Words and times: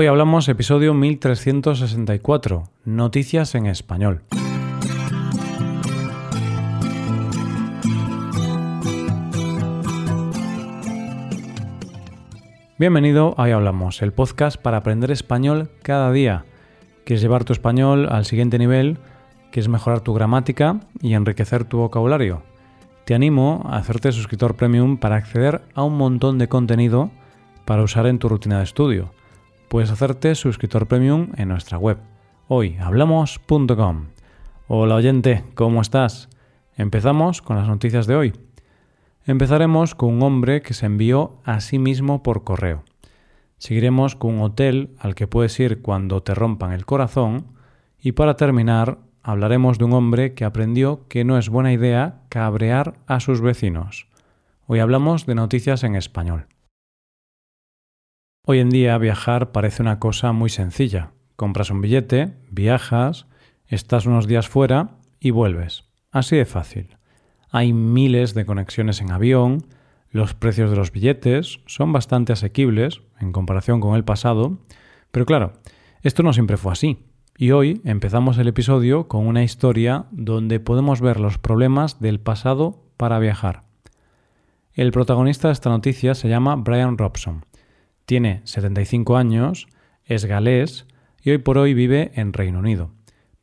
Hoy 0.00 0.06
hablamos 0.06 0.48
episodio 0.48 0.94
1364, 0.94 2.62
Noticias 2.84 3.56
en 3.56 3.66
Español. 3.66 4.22
Bienvenido 12.78 13.34
a 13.36 13.42
Hoy 13.42 13.50
Hablamos, 13.50 14.00
el 14.00 14.12
podcast 14.12 14.62
para 14.62 14.76
aprender 14.76 15.10
español 15.10 15.68
cada 15.82 16.12
día. 16.12 16.44
¿Quieres 17.04 17.20
llevar 17.20 17.42
tu 17.42 17.52
español 17.52 18.06
al 18.08 18.24
siguiente 18.24 18.56
nivel? 18.60 18.98
¿Quieres 19.50 19.68
mejorar 19.68 20.02
tu 20.02 20.14
gramática 20.14 20.78
y 21.02 21.14
enriquecer 21.14 21.64
tu 21.64 21.78
vocabulario? 21.78 22.44
Te 23.04 23.16
animo 23.16 23.66
a 23.68 23.78
hacerte 23.78 24.12
suscriptor 24.12 24.54
premium 24.54 24.98
para 24.98 25.16
acceder 25.16 25.62
a 25.74 25.82
un 25.82 25.96
montón 25.96 26.38
de 26.38 26.48
contenido 26.48 27.10
para 27.64 27.82
usar 27.82 28.06
en 28.06 28.20
tu 28.20 28.28
rutina 28.28 28.58
de 28.58 28.64
estudio. 28.64 29.17
Puedes 29.68 29.90
hacerte 29.90 30.34
suscriptor 30.34 30.86
premium 30.86 31.28
en 31.36 31.48
nuestra 31.48 31.76
web, 31.76 31.98
hoyhablamos.com. 32.46 34.06
Hola 34.66 34.94
oyente, 34.94 35.44
¿cómo 35.54 35.82
estás? 35.82 36.30
Empezamos 36.74 37.42
con 37.42 37.56
las 37.58 37.68
noticias 37.68 38.06
de 38.06 38.16
hoy. 38.16 38.32
Empezaremos 39.26 39.94
con 39.94 40.14
un 40.14 40.22
hombre 40.22 40.62
que 40.62 40.72
se 40.72 40.86
envió 40.86 41.36
a 41.44 41.60
sí 41.60 41.78
mismo 41.78 42.22
por 42.22 42.44
correo. 42.44 42.82
Seguiremos 43.58 44.16
con 44.16 44.36
un 44.36 44.40
hotel 44.40 44.94
al 45.00 45.14
que 45.14 45.26
puedes 45.26 45.60
ir 45.60 45.82
cuando 45.82 46.22
te 46.22 46.34
rompan 46.34 46.72
el 46.72 46.86
corazón. 46.86 47.48
Y 48.00 48.12
para 48.12 48.36
terminar, 48.36 49.00
hablaremos 49.22 49.76
de 49.76 49.84
un 49.84 49.92
hombre 49.92 50.32
que 50.32 50.46
aprendió 50.46 51.06
que 51.08 51.24
no 51.24 51.36
es 51.36 51.50
buena 51.50 51.74
idea 51.74 52.22
cabrear 52.30 52.94
a 53.06 53.20
sus 53.20 53.42
vecinos. 53.42 54.08
Hoy 54.66 54.78
hablamos 54.78 55.26
de 55.26 55.34
noticias 55.34 55.84
en 55.84 55.94
español. 55.94 56.46
Hoy 58.50 58.60
en 58.60 58.70
día 58.70 58.96
viajar 58.96 59.52
parece 59.52 59.82
una 59.82 59.98
cosa 59.98 60.32
muy 60.32 60.48
sencilla. 60.48 61.10
Compras 61.36 61.70
un 61.70 61.82
billete, 61.82 62.32
viajas, 62.50 63.26
estás 63.66 64.06
unos 64.06 64.26
días 64.26 64.48
fuera 64.48 64.92
y 65.20 65.32
vuelves. 65.32 65.84
Así 66.12 66.34
de 66.34 66.46
fácil. 66.46 66.96
Hay 67.50 67.74
miles 67.74 68.32
de 68.32 68.46
conexiones 68.46 69.02
en 69.02 69.10
avión, 69.10 69.66
los 70.10 70.32
precios 70.32 70.70
de 70.70 70.76
los 70.76 70.92
billetes 70.92 71.60
son 71.66 71.92
bastante 71.92 72.32
asequibles 72.32 73.02
en 73.20 73.32
comparación 73.32 73.82
con 73.82 73.94
el 73.96 74.04
pasado, 74.04 74.56
pero 75.10 75.26
claro, 75.26 75.52
esto 76.00 76.22
no 76.22 76.32
siempre 76.32 76.56
fue 76.56 76.72
así. 76.72 77.04
Y 77.36 77.50
hoy 77.50 77.82
empezamos 77.84 78.38
el 78.38 78.48
episodio 78.48 79.08
con 79.08 79.26
una 79.26 79.44
historia 79.44 80.06
donde 80.10 80.58
podemos 80.58 81.02
ver 81.02 81.20
los 81.20 81.36
problemas 81.36 82.00
del 82.00 82.18
pasado 82.18 82.82
para 82.96 83.18
viajar. 83.18 83.64
El 84.72 84.90
protagonista 84.90 85.48
de 85.48 85.52
esta 85.52 85.68
noticia 85.68 86.14
se 86.14 86.30
llama 86.30 86.56
Brian 86.56 86.96
Robson. 86.96 87.44
Tiene 88.08 88.40
75 88.44 89.18
años, 89.18 89.68
es 90.02 90.24
galés 90.24 90.86
y 91.20 91.28
hoy 91.28 91.36
por 91.36 91.58
hoy 91.58 91.74
vive 91.74 92.10
en 92.14 92.32
Reino 92.32 92.60
Unido. 92.60 92.90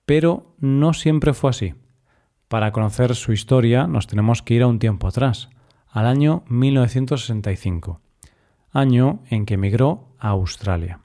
Pero 0.08 0.56
no 0.58 0.96
siempre 0.96 1.36
fue 1.36 1.52
así. 1.52 1.76
Para 2.48 2.72
conocer 2.72 3.14
su 3.14 3.32
historia 3.32 3.86
nos 3.86 4.08
tenemos 4.08 4.42
que 4.42 4.56
ir 4.56 4.64
a 4.64 4.68
un 4.68 4.80
tiempo 4.80 5.06
atrás, 5.06 5.50
al 5.88 6.08
año 6.08 6.46
1965, 6.48 8.02
año 8.72 9.20
en 9.30 9.46
que 9.46 9.54
emigró 9.54 10.08
a 10.18 10.30
Australia. 10.30 11.02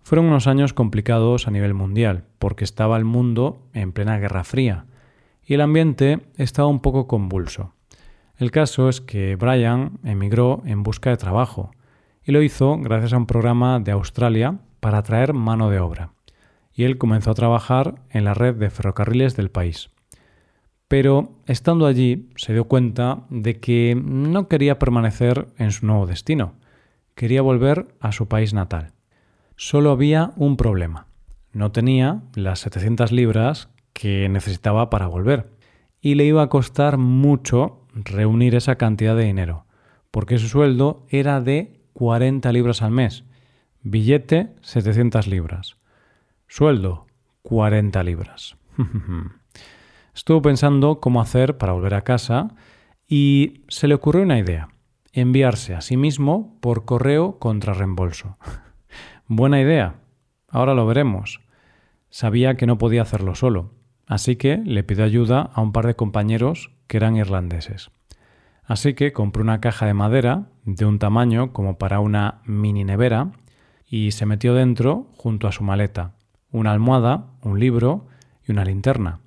Fueron 0.00 0.24
unos 0.24 0.46
años 0.46 0.72
complicados 0.72 1.46
a 1.46 1.50
nivel 1.50 1.74
mundial, 1.74 2.24
porque 2.38 2.64
estaba 2.64 2.96
el 2.96 3.04
mundo 3.04 3.68
en 3.74 3.92
plena 3.92 4.16
Guerra 4.16 4.42
Fría 4.42 4.86
y 5.44 5.52
el 5.52 5.60
ambiente 5.60 6.20
estaba 6.38 6.68
un 6.68 6.80
poco 6.80 7.08
convulso. 7.08 7.74
El 8.38 8.50
caso 8.50 8.88
es 8.88 9.02
que 9.02 9.36
Brian 9.36 9.98
emigró 10.02 10.62
en 10.64 10.82
busca 10.82 11.10
de 11.10 11.18
trabajo 11.18 11.70
y 12.24 12.32
lo 12.32 12.42
hizo 12.42 12.78
gracias 12.78 13.12
a 13.12 13.18
un 13.18 13.26
programa 13.26 13.80
de 13.80 13.92
Australia 13.92 14.58
para 14.80 14.98
atraer 14.98 15.34
mano 15.34 15.70
de 15.70 15.78
obra. 15.78 16.12
Y 16.72 16.84
él 16.84 16.98
comenzó 16.98 17.30
a 17.30 17.34
trabajar 17.34 18.02
en 18.10 18.24
la 18.24 18.34
red 18.34 18.54
de 18.54 18.70
ferrocarriles 18.70 19.36
del 19.36 19.50
país 19.50 19.90
pero 20.88 21.40
estando 21.46 21.86
allí 21.86 22.30
se 22.36 22.52
dio 22.52 22.64
cuenta 22.64 23.24
de 23.30 23.58
que 23.58 24.00
no 24.00 24.46
quería 24.46 24.78
permanecer 24.78 25.48
en 25.58 25.72
su 25.72 25.86
nuevo 25.86 26.06
destino, 26.06 26.54
quería 27.16 27.42
volver 27.42 27.88
a 27.98 28.12
su 28.12 28.28
país 28.28 28.54
natal. 28.54 28.92
Solo 29.56 29.90
había 29.90 30.32
un 30.36 30.56
problema, 30.56 31.08
no 31.52 31.72
tenía 31.72 32.22
las 32.34 32.60
700 32.60 33.10
libras 33.10 33.70
que 33.92 34.28
necesitaba 34.28 34.88
para 34.88 35.06
volver, 35.06 35.50
y 36.00 36.14
le 36.14 36.26
iba 36.26 36.42
a 36.42 36.48
costar 36.48 36.96
mucho 36.96 37.86
reunir 37.94 38.54
esa 38.54 38.76
cantidad 38.76 39.16
de 39.16 39.24
dinero, 39.24 39.66
porque 40.10 40.38
su 40.38 40.48
sueldo 40.48 41.06
era 41.08 41.40
de 41.40 41.80
40 41.94 42.52
libras 42.52 42.82
al 42.82 42.90
mes, 42.90 43.24
billete 43.82 44.54
700 44.60 45.26
libras, 45.26 45.76
sueldo 46.46 47.06
40 47.42 48.02
libras. 48.02 48.56
Estuvo 50.14 50.42
pensando 50.42 51.00
cómo 51.00 51.20
hacer 51.20 51.58
para 51.58 51.72
volver 51.72 51.94
a 51.94 52.02
casa 52.02 52.54
y 53.08 53.62
se 53.68 53.88
le 53.88 53.94
ocurrió 53.94 54.22
una 54.22 54.38
idea, 54.38 54.68
enviarse 55.12 55.74
a 55.74 55.80
sí 55.80 55.96
mismo 55.96 56.58
por 56.60 56.84
correo 56.84 57.38
contra 57.38 57.74
reembolso. 57.74 58.38
Buena 59.26 59.60
idea, 59.60 59.96
ahora 60.48 60.74
lo 60.74 60.86
veremos. 60.86 61.40
Sabía 62.10 62.56
que 62.56 62.66
no 62.66 62.78
podía 62.78 63.02
hacerlo 63.02 63.34
solo, 63.34 63.72
así 64.06 64.36
que 64.36 64.58
le 64.58 64.84
pidió 64.84 65.04
ayuda 65.04 65.50
a 65.52 65.60
un 65.60 65.72
par 65.72 65.86
de 65.86 65.96
compañeros 65.96 66.70
que 66.86 66.96
eran 66.96 67.16
irlandeses. 67.16 67.90
Así 68.66 68.94
que 68.94 69.12
compró 69.12 69.42
una 69.42 69.60
caja 69.60 69.86
de 69.86 69.94
madera 69.94 70.48
de 70.64 70.86
un 70.86 70.98
tamaño 70.98 71.52
como 71.52 71.76
para 71.76 72.00
una 72.00 72.40
mini 72.46 72.84
nevera 72.84 73.32
y 73.86 74.12
se 74.12 74.26
metió 74.26 74.54
dentro 74.54 75.08
junto 75.16 75.46
a 75.46 75.52
su 75.52 75.62
maleta, 75.64 76.12
una 76.50 76.72
almohada, 76.72 77.26
un 77.42 77.60
libro 77.60 78.06
y 78.46 78.52
una 78.52 78.64
linterna. 78.64 79.20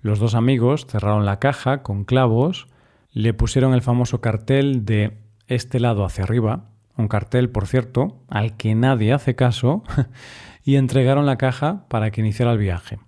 Los 0.00 0.20
dos 0.20 0.34
amigos 0.34 0.86
cerraron 0.86 1.26
la 1.26 1.40
caja 1.40 1.82
con 1.82 2.04
clavos, 2.04 2.68
le 3.10 3.34
pusieron 3.34 3.74
el 3.74 3.82
famoso 3.82 4.20
cartel 4.20 4.84
de 4.84 5.18
este 5.48 5.80
lado 5.80 6.04
hacia 6.04 6.24
arriba, 6.24 6.70
un 6.96 7.08
cartel, 7.08 7.50
por 7.50 7.66
cierto, 7.66 8.22
al 8.28 8.56
que 8.56 8.74
nadie 8.74 9.12
hace 9.12 9.34
caso, 9.34 9.82
y 10.64 10.76
entregaron 10.76 11.26
la 11.26 11.36
caja 11.36 11.86
para 11.88 12.10
que 12.10 12.20
iniciara 12.20 12.52
el 12.52 12.58
viaje. 12.58 12.98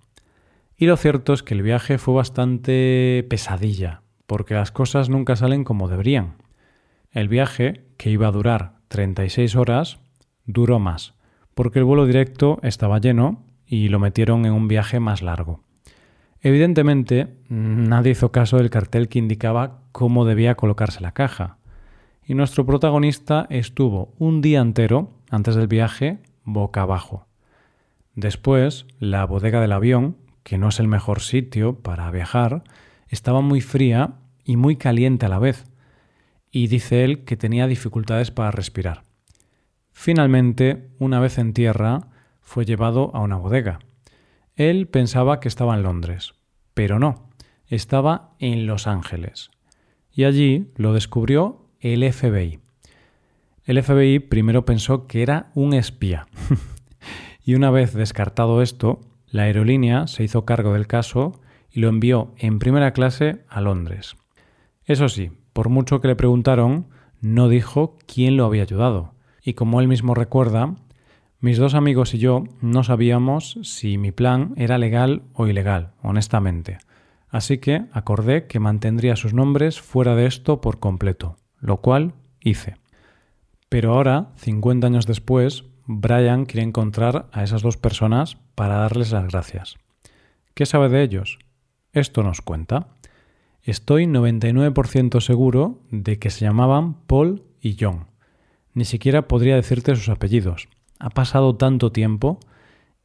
Y 0.77 0.87
lo 0.87 0.97
cierto 0.97 1.33
es 1.33 1.43
que 1.43 1.53
el 1.53 1.61
viaje 1.61 1.97
fue 1.97 2.15
bastante 2.15 3.25
pesadilla, 3.29 4.01
porque 4.31 4.53
las 4.53 4.71
cosas 4.71 5.09
nunca 5.09 5.35
salen 5.35 5.65
como 5.65 5.89
deberían. 5.89 6.35
El 7.11 7.27
viaje, 7.27 7.83
que 7.97 8.11
iba 8.11 8.29
a 8.29 8.31
durar 8.31 8.75
36 8.87 9.57
horas, 9.57 9.99
duró 10.45 10.79
más, 10.79 11.15
porque 11.53 11.79
el 11.79 11.83
vuelo 11.83 12.05
directo 12.05 12.57
estaba 12.63 12.99
lleno 12.99 13.43
y 13.65 13.89
lo 13.89 13.99
metieron 13.99 14.45
en 14.45 14.53
un 14.53 14.69
viaje 14.69 15.01
más 15.01 15.21
largo. 15.21 15.65
Evidentemente, 16.39 17.27
nadie 17.49 18.13
hizo 18.13 18.31
caso 18.31 18.55
del 18.55 18.69
cartel 18.69 19.09
que 19.09 19.19
indicaba 19.19 19.81
cómo 19.91 20.23
debía 20.23 20.55
colocarse 20.55 21.01
la 21.01 21.11
caja. 21.11 21.57
Y 22.25 22.33
nuestro 22.33 22.65
protagonista 22.65 23.47
estuvo 23.49 24.13
un 24.17 24.39
día 24.39 24.61
entero, 24.61 25.11
antes 25.29 25.55
del 25.55 25.67
viaje, 25.67 26.19
boca 26.45 26.83
abajo. 26.83 27.27
Después, 28.15 28.85
la 28.97 29.25
bodega 29.25 29.59
del 29.59 29.73
avión, 29.73 30.15
que 30.43 30.57
no 30.57 30.69
es 30.69 30.79
el 30.79 30.87
mejor 30.87 31.19
sitio 31.19 31.79
para 31.81 32.09
viajar, 32.11 32.63
estaba 33.09 33.41
muy 33.41 33.59
fría 33.59 34.13
y 34.51 34.57
muy 34.57 34.75
caliente 34.75 35.25
a 35.25 35.29
la 35.29 35.39
vez, 35.39 35.63
y 36.51 36.67
dice 36.67 37.05
él 37.05 37.23
que 37.23 37.37
tenía 37.37 37.67
dificultades 37.67 38.31
para 38.31 38.51
respirar. 38.51 39.03
Finalmente, 39.93 40.89
una 40.99 41.21
vez 41.21 41.37
en 41.37 41.53
tierra, 41.53 42.09
fue 42.41 42.65
llevado 42.65 43.15
a 43.15 43.21
una 43.21 43.37
bodega. 43.37 43.79
Él 44.57 44.89
pensaba 44.89 45.39
que 45.39 45.47
estaba 45.47 45.73
en 45.73 45.83
Londres, 45.83 46.33
pero 46.73 46.99
no, 46.99 47.29
estaba 47.67 48.35
en 48.39 48.67
Los 48.67 48.87
Ángeles. 48.87 49.51
Y 50.11 50.25
allí 50.25 50.73
lo 50.75 50.91
descubrió 50.91 51.69
el 51.79 52.03
FBI. 52.11 52.59
El 53.63 53.81
FBI 53.81 54.19
primero 54.19 54.65
pensó 54.65 55.07
que 55.07 55.23
era 55.23 55.49
un 55.55 55.73
espía. 55.73 56.27
y 57.45 57.55
una 57.55 57.71
vez 57.71 57.93
descartado 57.93 58.61
esto, 58.61 58.99
la 59.27 59.43
aerolínea 59.43 60.07
se 60.07 60.25
hizo 60.25 60.43
cargo 60.43 60.73
del 60.73 60.87
caso 60.87 61.39
y 61.71 61.79
lo 61.79 61.87
envió 61.87 62.33
en 62.37 62.59
primera 62.59 62.91
clase 62.91 63.45
a 63.47 63.61
Londres. 63.61 64.17
Eso 64.91 65.07
sí, 65.07 65.31
por 65.53 65.69
mucho 65.69 66.01
que 66.01 66.09
le 66.09 66.17
preguntaron, 66.17 66.87
no 67.21 67.47
dijo 67.47 67.97
quién 68.07 68.35
lo 68.35 68.43
había 68.43 68.63
ayudado. 68.63 69.13
Y 69.41 69.53
como 69.53 69.79
él 69.79 69.87
mismo 69.87 70.15
recuerda, 70.15 70.75
mis 71.39 71.57
dos 71.57 71.75
amigos 71.75 72.13
y 72.13 72.17
yo 72.17 72.43
no 72.59 72.83
sabíamos 72.83 73.57
si 73.63 73.97
mi 73.97 74.11
plan 74.11 74.53
era 74.57 74.77
legal 74.77 75.21
o 75.31 75.47
ilegal, 75.47 75.93
honestamente. 76.03 76.77
Así 77.29 77.59
que 77.59 77.85
acordé 77.93 78.47
que 78.47 78.59
mantendría 78.59 79.15
sus 79.15 79.33
nombres 79.33 79.79
fuera 79.79 80.13
de 80.13 80.25
esto 80.25 80.59
por 80.59 80.81
completo, 80.81 81.37
lo 81.61 81.77
cual 81.77 82.13
hice. 82.41 82.75
Pero 83.69 83.93
ahora, 83.93 84.33
50 84.35 84.87
años 84.87 85.07
después, 85.07 85.63
Brian 85.85 86.43
quiere 86.43 86.67
encontrar 86.67 87.29
a 87.31 87.45
esas 87.45 87.61
dos 87.61 87.77
personas 87.77 88.35
para 88.55 88.75
darles 88.75 89.13
las 89.13 89.29
gracias. 89.29 89.77
¿Qué 90.53 90.65
sabe 90.65 90.89
de 90.89 91.01
ellos? 91.01 91.39
Esto 91.93 92.23
nos 92.23 92.41
cuenta. 92.41 92.87
Estoy 93.63 94.05
99% 94.05 95.21
seguro 95.21 95.81
de 95.91 96.17
que 96.17 96.31
se 96.31 96.45
llamaban 96.45 96.95
Paul 97.05 97.43
y 97.61 97.77
John. 97.79 98.07
Ni 98.73 98.85
siquiera 98.85 99.27
podría 99.27 99.55
decirte 99.55 99.95
sus 99.95 100.09
apellidos, 100.09 100.67
ha 100.97 101.11
pasado 101.11 101.55
tanto 101.55 101.91
tiempo 101.91 102.39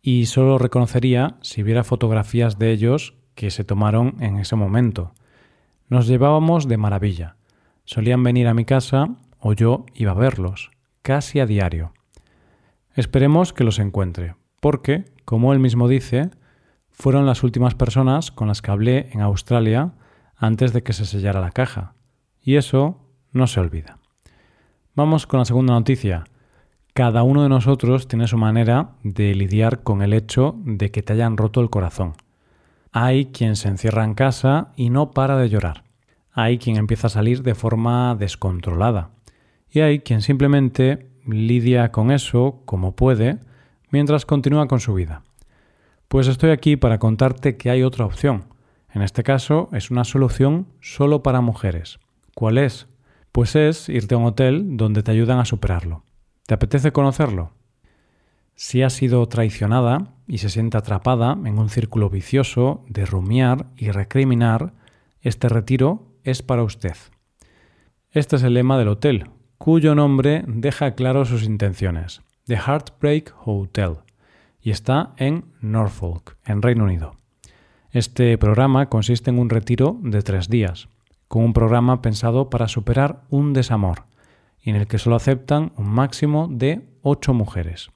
y 0.00 0.26
solo 0.26 0.56
reconocería 0.56 1.36
si 1.42 1.62
viera 1.62 1.84
fotografías 1.84 2.58
de 2.58 2.72
ellos 2.72 3.14
que 3.34 3.50
se 3.50 3.64
tomaron 3.64 4.16
en 4.20 4.38
ese 4.38 4.56
momento. 4.56 5.12
Nos 5.88 6.06
llevábamos 6.06 6.68
de 6.68 6.78
maravilla. 6.78 7.36
Solían 7.84 8.22
venir 8.22 8.48
a 8.48 8.54
mi 8.54 8.64
casa 8.64 9.16
o 9.38 9.52
yo 9.52 9.84
iba 9.94 10.12
a 10.12 10.14
verlos, 10.14 10.70
casi 11.02 11.38
a 11.38 11.46
diario. 11.46 11.92
Esperemos 12.94 13.52
que 13.52 13.64
los 13.64 13.78
encuentre, 13.78 14.36
porque, 14.60 15.04
como 15.26 15.52
él 15.52 15.58
mismo 15.58 15.86
dice, 15.86 16.30
fueron 16.90 17.26
las 17.26 17.42
últimas 17.42 17.74
personas 17.74 18.30
con 18.30 18.48
las 18.48 18.62
que 18.62 18.70
hablé 18.70 19.10
en 19.12 19.20
Australia 19.20 19.92
antes 20.36 20.72
de 20.72 20.82
que 20.82 20.92
se 20.92 21.06
sellara 21.06 21.40
la 21.40 21.50
caja. 21.50 21.94
Y 22.42 22.56
eso 22.56 23.00
no 23.32 23.46
se 23.46 23.60
olvida. 23.60 23.98
Vamos 24.94 25.26
con 25.26 25.38
la 25.38 25.44
segunda 25.44 25.74
noticia. 25.74 26.24
Cada 26.94 27.22
uno 27.22 27.42
de 27.42 27.48
nosotros 27.48 28.08
tiene 28.08 28.26
su 28.26 28.38
manera 28.38 28.92
de 29.02 29.34
lidiar 29.34 29.82
con 29.82 30.00
el 30.00 30.12
hecho 30.12 30.56
de 30.64 30.90
que 30.90 31.02
te 31.02 31.12
hayan 31.12 31.36
roto 31.36 31.60
el 31.60 31.68
corazón. 31.68 32.14
Hay 32.92 33.26
quien 33.26 33.56
se 33.56 33.68
encierra 33.68 34.04
en 34.04 34.14
casa 34.14 34.72
y 34.76 34.88
no 34.88 35.10
para 35.10 35.36
de 35.36 35.50
llorar. 35.50 35.84
Hay 36.32 36.58
quien 36.58 36.76
empieza 36.76 37.08
a 37.08 37.10
salir 37.10 37.42
de 37.42 37.54
forma 37.54 38.14
descontrolada. 38.14 39.10
Y 39.70 39.80
hay 39.80 39.98
quien 39.98 40.22
simplemente 40.22 41.10
lidia 41.26 41.92
con 41.92 42.10
eso 42.10 42.62
como 42.64 42.96
puede 42.96 43.38
mientras 43.90 44.24
continúa 44.24 44.68
con 44.68 44.80
su 44.80 44.94
vida. 44.94 45.22
Pues 46.08 46.28
estoy 46.28 46.50
aquí 46.50 46.76
para 46.76 46.98
contarte 46.98 47.56
que 47.56 47.68
hay 47.68 47.82
otra 47.82 48.06
opción. 48.06 48.44
En 48.96 49.02
este 49.02 49.24
caso 49.24 49.68
es 49.72 49.90
una 49.90 50.04
solución 50.04 50.68
solo 50.80 51.22
para 51.22 51.42
mujeres. 51.42 51.98
¿Cuál 52.34 52.56
es? 52.56 52.86
Pues 53.30 53.54
es 53.54 53.90
irte 53.90 54.14
a 54.14 54.18
un 54.18 54.24
hotel 54.24 54.78
donde 54.78 55.02
te 55.02 55.10
ayudan 55.10 55.38
a 55.38 55.44
superarlo. 55.44 56.02
¿Te 56.46 56.54
apetece 56.54 56.92
conocerlo? 56.92 57.52
Si 58.54 58.82
ha 58.82 58.88
sido 58.88 59.28
traicionada 59.28 60.14
y 60.26 60.38
se 60.38 60.48
siente 60.48 60.78
atrapada 60.78 61.32
en 61.44 61.58
un 61.58 61.68
círculo 61.68 62.08
vicioso 62.08 62.86
de 62.88 63.04
rumiar 63.04 63.66
y 63.76 63.90
recriminar, 63.90 64.72
este 65.20 65.50
retiro 65.50 66.14
es 66.24 66.40
para 66.40 66.62
usted. 66.62 66.96
Este 68.12 68.36
es 68.36 68.44
el 68.44 68.54
lema 68.54 68.78
del 68.78 68.88
hotel, 68.88 69.28
cuyo 69.58 69.94
nombre 69.94 70.42
deja 70.46 70.94
claro 70.94 71.26
sus 71.26 71.42
intenciones, 71.42 72.22
The 72.46 72.56
Heartbreak 72.56 73.34
Hotel, 73.44 73.96
y 74.58 74.70
está 74.70 75.12
en 75.18 75.52
Norfolk, 75.60 76.38
en 76.46 76.62
Reino 76.62 76.84
Unido. 76.84 77.14
Este 77.92 78.36
programa 78.36 78.88
consiste 78.88 79.30
en 79.30 79.38
un 79.38 79.48
retiro 79.48 79.98
de 80.02 80.22
tres 80.22 80.48
días 80.48 80.88
con 81.28 81.42
un 81.42 81.52
programa 81.52 82.02
pensado 82.02 82.50
para 82.50 82.68
superar 82.68 83.22
un 83.30 83.52
desamor 83.52 84.04
y 84.62 84.70
en 84.70 84.76
el 84.76 84.86
que 84.86 84.98
solo 84.98 85.16
aceptan 85.16 85.72
un 85.76 85.88
máximo 85.88 86.48
de 86.50 86.88
ocho 87.02 87.34
mujeres. 87.34 87.90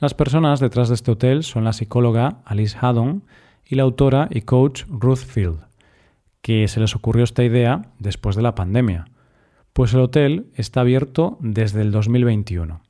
Las 0.00 0.14
personas 0.14 0.60
detrás 0.60 0.88
de 0.88 0.94
este 0.94 1.10
hotel 1.10 1.42
son 1.42 1.64
la 1.64 1.72
psicóloga 1.72 2.40
Alice 2.44 2.76
Haddon 2.80 3.24
y 3.64 3.74
la 3.74 3.82
autora 3.82 4.28
y 4.30 4.42
coach 4.42 4.84
Ruth 4.88 5.18
Field, 5.18 5.60
que 6.42 6.68
se 6.68 6.80
les 6.80 6.94
ocurrió 6.94 7.24
esta 7.24 7.44
idea 7.44 7.90
después 7.98 8.36
de 8.36 8.42
la 8.42 8.54
pandemia, 8.54 9.06
pues 9.72 9.94
el 9.94 10.00
hotel 10.00 10.50
está 10.54 10.80
abierto 10.80 11.38
desde 11.40 11.82
el 11.82 11.90
2021. 11.90 12.80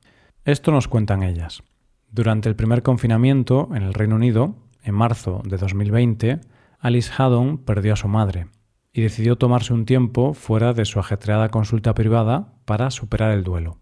Esto 0.45 0.71
nos 0.71 0.87
cuentan 0.87 1.23
ellas. 1.23 1.63
Durante 2.11 2.49
el 2.49 2.55
primer 2.55 2.81
confinamiento 2.81 3.69
en 3.73 3.83
el 3.83 3.93
Reino 3.93 4.15
Unido, 4.15 4.55
en 4.89 4.95
marzo 4.95 5.41
de 5.45 5.57
2020, 5.57 6.41
Alice 6.79 7.11
Haddon 7.15 7.59
perdió 7.59 7.93
a 7.93 7.95
su 7.95 8.07
madre 8.07 8.47
y 8.91 9.01
decidió 9.01 9.37
tomarse 9.37 9.73
un 9.73 9.85
tiempo 9.85 10.33
fuera 10.33 10.73
de 10.73 10.85
su 10.85 10.99
ajetreada 10.99 11.49
consulta 11.49 11.93
privada 11.93 12.53
para 12.65 12.89
superar 12.89 13.31
el 13.31 13.43
duelo. 13.43 13.77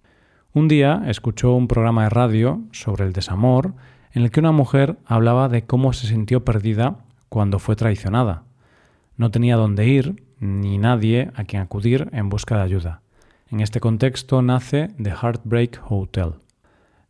Un 0.53 0.67
día 0.67 1.03
escuchó 1.07 1.53
un 1.53 1.67
programa 1.67 2.03
de 2.03 2.09
radio 2.09 2.61
sobre 2.71 3.05
el 3.05 3.13
desamor 3.13 3.73
en 4.11 4.23
el 4.23 4.31
que 4.31 4.41
una 4.41 4.51
mujer 4.51 4.97
hablaba 5.05 5.47
de 5.49 5.65
cómo 5.65 5.93
se 5.93 6.07
sintió 6.07 6.43
perdida 6.43 7.05
cuando 7.29 7.59
fue 7.59 7.75
traicionada. 7.75 8.43
No 9.15 9.31
tenía 9.31 9.55
dónde 9.55 9.87
ir 9.87 10.23
ni 10.39 10.77
nadie 10.77 11.31
a 11.35 11.45
quien 11.45 11.61
acudir 11.61 12.09
en 12.11 12.29
busca 12.29 12.57
de 12.57 12.63
ayuda. 12.63 13.01
En 13.49 13.61
este 13.61 13.79
contexto 13.79 14.41
nace 14.41 14.89
The 15.01 15.11
Heartbreak 15.11 15.81
Hotel. 15.89 16.33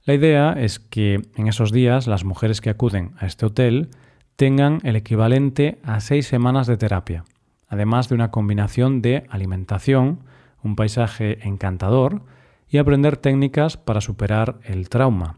La 0.07 0.15
idea 0.15 0.53
es 0.53 0.79
que 0.79 1.21
en 1.35 1.47
esos 1.47 1.71
días 1.71 2.07
las 2.07 2.23
mujeres 2.23 2.59
que 2.61 2.71
acuden 2.71 3.13
a 3.19 3.27
este 3.27 3.45
hotel 3.45 3.91
tengan 4.35 4.79
el 4.83 4.95
equivalente 4.95 5.77
a 5.83 5.99
seis 5.99 6.25
semanas 6.25 6.65
de 6.65 6.77
terapia 6.77 7.23
además 7.67 8.09
de 8.09 8.15
una 8.15 8.31
combinación 8.31 9.01
de 9.01 9.25
alimentación, 9.29 10.23
un 10.63 10.75
paisaje 10.75 11.45
encantador 11.47 12.23
y 12.69 12.77
aprender 12.77 13.17
técnicas 13.17 13.77
para 13.77 14.01
superar 14.01 14.59
el 14.63 14.89
trauma. 14.89 15.37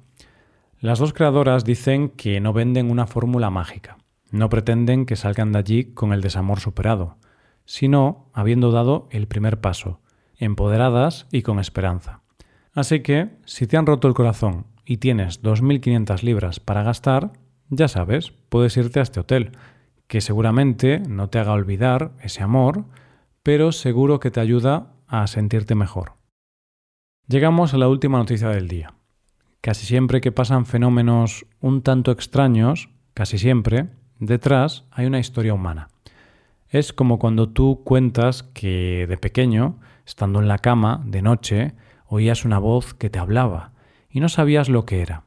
Las 0.79 0.99
dos 0.99 1.13
creadoras 1.13 1.65
dicen 1.65 2.09
que 2.09 2.39
no 2.39 2.53
venden 2.53 2.89
una 2.89 3.05
fórmula 3.05 3.49
mágica, 3.49 3.97
no 4.31 4.49
pretenden 4.49 5.05
que 5.05 5.15
salgan 5.15 5.51
de 5.51 5.59
allí 5.59 5.85
con 5.85 6.13
el 6.13 6.21
desamor 6.21 6.59
superado, 6.59 7.17
sino 7.65 8.29
habiendo 8.33 8.71
dado 8.71 9.07
el 9.11 9.27
primer 9.27 9.59
paso, 9.59 9.99
empoderadas 10.37 11.27
y 11.31 11.41
con 11.41 11.59
esperanza. 11.59 12.18
Así 12.79 13.01
que, 13.01 13.27
si 13.43 13.67
te 13.67 13.75
han 13.75 13.85
roto 13.85 14.07
el 14.07 14.13
corazón 14.13 14.65
y 14.85 14.99
tienes 14.99 15.43
2.500 15.43 16.23
libras 16.23 16.61
para 16.61 16.81
gastar, 16.81 17.33
ya 17.67 17.89
sabes, 17.89 18.31
puedes 18.47 18.77
irte 18.77 19.01
a 19.01 19.03
este 19.03 19.19
hotel 19.19 19.51
que 20.07 20.21
seguramente 20.21 21.01
no 21.01 21.29
te 21.29 21.39
haga 21.39 21.51
olvidar 21.51 22.13
ese 22.23 22.41
amor, 22.41 22.85
pero 23.43 23.73
seguro 23.73 24.21
que 24.21 24.31
te 24.31 24.39
ayuda 24.39 24.93
a 25.07 25.27
sentirte 25.27 25.75
mejor. 25.75 26.13
Llegamos 27.27 27.73
a 27.73 27.77
la 27.77 27.89
última 27.89 28.17
noticia 28.17 28.47
del 28.47 28.69
día. 28.69 28.93
Casi 29.59 29.85
siempre 29.85 30.21
que 30.21 30.31
pasan 30.31 30.65
fenómenos 30.65 31.45
un 31.59 31.81
tanto 31.81 32.13
extraños, 32.13 32.87
casi 33.13 33.39
siempre, 33.39 33.89
detrás 34.19 34.85
hay 34.91 35.05
una 35.05 35.19
historia 35.19 35.53
humana. 35.53 35.89
Es 36.69 36.93
como 36.93 37.19
cuando 37.19 37.49
tú 37.49 37.81
cuentas 37.83 38.43
que 38.43 39.05
de 39.09 39.17
pequeño, 39.17 39.81
estando 40.05 40.39
en 40.39 40.47
la 40.47 40.59
cama, 40.59 41.03
de 41.05 41.21
noche, 41.21 41.73
oías 42.09 42.43
una 42.43 42.59
voz 42.59 42.93
que 42.93 43.09
te 43.09 43.19
hablaba 43.19 43.71
y 44.09 44.19
no 44.19 44.29
sabías 44.29 44.67
lo 44.67 44.85
que 44.85 45.01
era. 45.01 45.23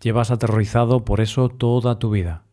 Llevas 0.00 0.30
aterrorizado 0.30 1.04
por 1.04 1.20
eso 1.20 1.48
toda 1.48 1.98
tu 1.98 2.10
vida. 2.10 2.44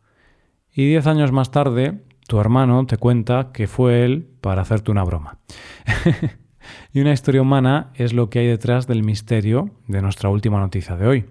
Y 0.73 0.88
diez 0.88 1.05
años 1.05 1.31
más 1.31 1.51
tarde, 1.51 2.03
tu 2.27 2.39
hermano 2.39 2.85
te 2.85 2.97
cuenta 2.97 3.51
que 3.53 3.67
fue 3.67 4.03
él 4.05 4.27
para 4.41 4.63
hacerte 4.63 4.91
una 4.91 5.03
broma. 5.03 5.38
y 6.94 7.01
una 7.01 7.13
historia 7.13 7.41
humana 7.41 7.91
es 7.94 8.13
lo 8.13 8.29
que 8.29 8.39
hay 8.39 8.47
detrás 8.47 8.88
del 8.88 9.03
misterio 9.03 9.69
de 9.88 10.01
nuestra 10.01 10.29
última 10.29 10.59
noticia 10.59 10.95
de 10.95 11.07
hoy. 11.07 11.25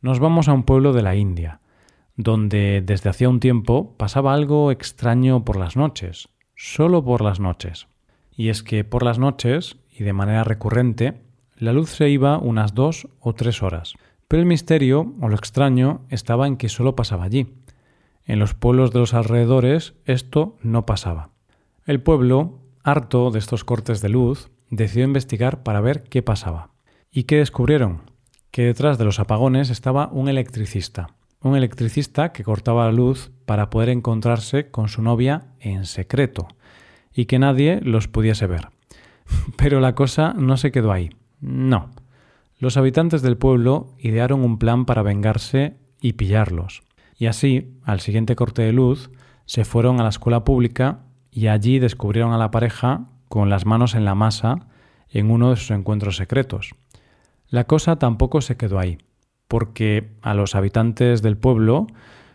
Nos 0.00 0.20
vamos 0.20 0.48
a 0.48 0.52
un 0.52 0.62
pueblo 0.62 0.92
de 0.92 1.02
la 1.02 1.16
India, 1.16 1.60
donde 2.16 2.82
desde 2.84 3.10
hacía 3.10 3.28
un 3.28 3.40
tiempo 3.40 3.96
pasaba 3.96 4.34
algo 4.34 4.70
extraño 4.70 5.44
por 5.44 5.56
las 5.56 5.76
noches, 5.76 6.28
solo 6.54 7.04
por 7.04 7.22
las 7.22 7.40
noches. 7.40 7.88
Y 8.36 8.50
es 8.50 8.62
que 8.62 8.84
por 8.84 9.02
las 9.02 9.18
noches, 9.18 9.76
y 9.96 10.04
de 10.04 10.12
manera 10.12 10.44
recurrente, 10.44 11.22
la 11.56 11.72
luz 11.72 11.90
se 11.90 12.08
iba 12.08 12.38
unas 12.38 12.74
dos 12.74 13.08
o 13.20 13.32
tres 13.32 13.62
horas. 13.62 13.94
Pero 14.28 14.40
el 14.40 14.46
misterio 14.46 15.14
o 15.20 15.28
lo 15.28 15.36
extraño 15.36 16.02
estaba 16.08 16.46
en 16.46 16.56
que 16.56 16.68
solo 16.68 16.96
pasaba 16.96 17.24
allí. 17.24 17.54
En 18.24 18.38
los 18.38 18.54
pueblos 18.54 18.90
de 18.90 18.98
los 18.98 19.14
alrededores 19.14 19.94
esto 20.04 20.56
no 20.62 20.86
pasaba. 20.86 21.30
El 21.86 22.00
pueblo, 22.00 22.58
harto 22.82 23.30
de 23.30 23.38
estos 23.38 23.64
cortes 23.64 24.00
de 24.00 24.08
luz, 24.08 24.50
decidió 24.70 25.04
investigar 25.04 25.62
para 25.62 25.80
ver 25.80 26.02
qué 26.04 26.22
pasaba. 26.22 26.70
¿Y 27.12 27.24
qué 27.24 27.36
descubrieron? 27.36 28.10
Que 28.50 28.62
detrás 28.62 28.98
de 28.98 29.04
los 29.04 29.20
apagones 29.20 29.70
estaba 29.70 30.08
un 30.08 30.28
electricista. 30.28 31.14
Un 31.40 31.56
electricista 31.56 32.32
que 32.32 32.42
cortaba 32.42 32.86
la 32.86 32.92
luz 32.92 33.30
para 33.44 33.68
poder 33.68 33.90
encontrarse 33.90 34.70
con 34.70 34.88
su 34.88 35.02
novia 35.02 35.48
en 35.60 35.84
secreto 35.84 36.48
y 37.12 37.26
que 37.26 37.38
nadie 37.38 37.80
los 37.82 38.08
pudiese 38.08 38.46
ver. 38.46 38.73
Pero 39.56 39.80
la 39.80 39.94
cosa 39.94 40.34
no 40.34 40.56
se 40.56 40.72
quedó 40.72 40.92
ahí. 40.92 41.10
No. 41.40 41.90
Los 42.58 42.76
habitantes 42.76 43.22
del 43.22 43.36
pueblo 43.36 43.94
idearon 43.98 44.42
un 44.42 44.58
plan 44.58 44.84
para 44.84 45.02
vengarse 45.02 45.76
y 46.00 46.14
pillarlos. 46.14 46.82
Y 47.16 47.26
así, 47.26 47.78
al 47.84 48.00
siguiente 48.00 48.36
corte 48.36 48.62
de 48.62 48.72
luz, 48.72 49.10
se 49.46 49.64
fueron 49.64 50.00
a 50.00 50.02
la 50.02 50.08
escuela 50.08 50.44
pública 50.44 51.00
y 51.30 51.48
allí 51.48 51.78
descubrieron 51.78 52.32
a 52.32 52.38
la 52.38 52.50
pareja 52.50 53.08
con 53.28 53.50
las 53.50 53.66
manos 53.66 53.94
en 53.94 54.04
la 54.04 54.14
masa 54.14 54.68
en 55.10 55.30
uno 55.30 55.50
de 55.50 55.56
sus 55.56 55.70
encuentros 55.70 56.16
secretos. 56.16 56.74
La 57.48 57.64
cosa 57.64 57.96
tampoco 57.96 58.40
se 58.40 58.56
quedó 58.56 58.78
ahí, 58.78 58.98
porque 59.48 60.12
a 60.22 60.34
los 60.34 60.54
habitantes 60.54 61.22
del 61.22 61.36
pueblo 61.36 61.86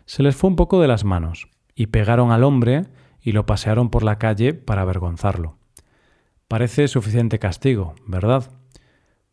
se 0.06 0.22
les 0.22 0.36
fue 0.36 0.48
un 0.48 0.56
poco 0.56 0.80
de 0.80 0.88
las 0.88 1.04
manos 1.04 1.48
y 1.74 1.86
pegaron 1.86 2.32
al 2.32 2.44
hombre 2.44 2.86
y 3.22 3.32
lo 3.32 3.46
pasearon 3.46 3.90
por 3.90 4.02
la 4.02 4.18
calle 4.18 4.54
para 4.54 4.82
avergonzarlo. 4.82 5.59
Parece 6.50 6.88
suficiente 6.88 7.38
castigo, 7.38 7.94
¿verdad? 8.08 8.50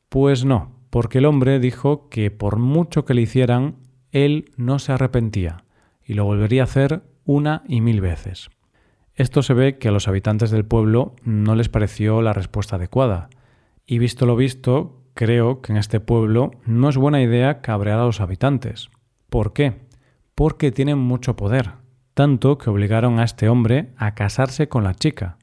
Pues 0.08 0.46
no, 0.46 0.76
porque 0.92 1.18
el 1.18 1.26
hombre 1.26 1.60
dijo 1.60 2.10
que 2.10 2.30
por 2.30 2.58
mucho 2.58 3.06
que 3.06 3.16
le 3.16 3.24
hicieran, 3.24 3.78
él 4.12 4.52
no 4.56 4.78
se 4.78 4.92
arrepentía 4.92 5.64
y 6.06 6.14
lo 6.14 6.26
volvería 6.26 6.62
a 6.62 6.66
hacer 6.66 7.02
una 7.26 7.64
y 7.68 7.82
mil 7.82 8.02
veces. 8.02 8.52
Esto 9.16 9.42
se 9.42 9.56
ve 9.56 9.80
que 9.80 9.88
a 9.88 9.92
los 9.92 10.08
habitantes 10.08 10.52
del 10.52 10.66
pueblo 10.66 11.16
no 11.24 11.56
les 11.56 11.70
pareció 11.70 12.22
la 12.22 12.34
respuesta 12.34 12.76
adecuada, 12.76 13.32
y 13.88 13.98
visto 13.98 14.28
lo 14.28 14.36
visto, 14.36 15.02
creo 15.16 15.64
que 15.64 15.72
en 15.72 15.80
este 15.80 16.00
pueblo 16.00 16.52
no 16.68 16.88
es 16.88 16.98
buena 16.98 17.20
idea 17.20 17.62
cabrear 17.62 17.98
a 17.98 18.06
los 18.06 18.22
habitantes. 18.22 18.92
¿Por 19.32 19.54
qué? 19.54 19.88
Porque 20.36 20.72
tienen 20.72 21.00
mucho 21.00 21.36
poder, 21.36 21.72
tanto 22.14 22.60
que 22.60 22.70
obligaron 22.70 23.18
a 23.18 23.24
este 23.24 23.50
hombre 23.50 23.92
a 23.98 24.14
casarse 24.14 24.70
con 24.70 24.84
la 24.84 24.94
chica. 24.94 25.37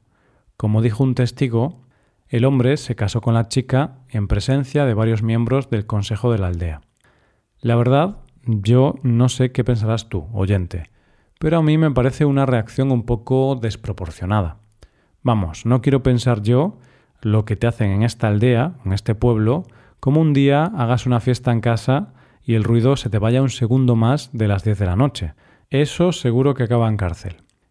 Como 0.57 0.81
dijo 0.81 1.03
un 1.03 1.15
testigo, 1.15 1.81
el 2.27 2.45
hombre 2.45 2.77
se 2.77 2.95
casó 2.95 3.21
con 3.21 3.33
la 3.33 3.47
chica 3.49 3.99
en 4.09 4.27
presencia 4.27 4.85
de 4.85 4.93
varios 4.93 5.21
miembros 5.21 5.69
del 5.69 5.85
Consejo 5.85 6.31
de 6.31 6.39
la 6.39 6.47
Aldea. 6.47 6.81
La 7.59 7.75
verdad, 7.75 8.17
yo 8.45 8.95
no 9.03 9.29
sé 9.29 9.51
qué 9.51 9.63
pensarás 9.63 10.09
tú, 10.09 10.27
oyente, 10.33 10.89
pero 11.39 11.57
a 11.57 11.61
mí 11.61 11.77
me 11.77 11.91
parece 11.91 12.25
una 12.25 12.45
reacción 12.45 12.91
un 12.91 13.03
poco 13.03 13.55
desproporcionada. 13.61 14.57
Vamos, 15.21 15.65
no 15.65 15.81
quiero 15.81 16.03
pensar 16.03 16.41
yo 16.41 16.77
lo 17.21 17.45
que 17.45 17.55
te 17.55 17.67
hacen 17.67 17.91
en 17.91 18.03
esta 18.03 18.27
aldea, 18.27 18.75
en 18.85 18.93
este 18.93 19.15
pueblo, 19.15 19.63
como 19.99 20.21
un 20.21 20.33
día 20.33 20.65
hagas 20.65 21.05
una 21.05 21.19
fiesta 21.19 21.51
en 21.51 21.61
casa 21.61 22.13
y 22.43 22.53
el 22.53 22.63
ruido 22.63 22.95
se 22.95 23.09
te 23.09 23.17
vaya 23.17 23.41
un 23.41 23.49
segundo 23.49 23.95
más 23.95 24.29
de 24.31 24.47
las 24.47 24.63
10 24.63 24.77
de 24.79 24.85
la 24.85 24.95
noche. 24.95 25.33
Eso 25.71 26.11
seguro 26.11 26.53
que 26.53 26.63
acaba 26.63 26.87
en 26.87 26.97
cárcel. 26.97 27.37